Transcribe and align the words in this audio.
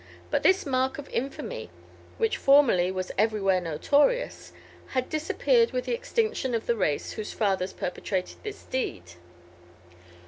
But 0.31 0.41
this 0.41 0.65
mark 0.65 0.97
of 0.97 1.07
infamy, 1.09 1.69
which 2.17 2.37
formerly 2.37 2.91
was 2.91 3.11
everywhere 3.19 3.61
notorious, 3.61 4.51
has 4.87 5.03
disappeared 5.05 5.73
with 5.73 5.85
the 5.85 5.93
extinction 5.93 6.55
of 6.55 6.65
the 6.65 6.75
race 6.75 7.11
whose 7.11 7.33
fathers 7.33 7.71
perpetrated 7.73 8.37
this 8.41 8.63
deed." 8.63 9.03